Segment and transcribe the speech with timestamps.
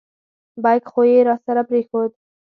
[0.63, 2.11] بیک خو یې راسره را پرېښود.